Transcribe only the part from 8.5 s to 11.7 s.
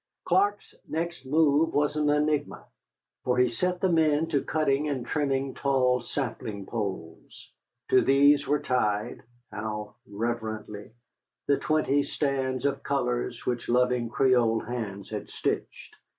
tied (how reverently!) the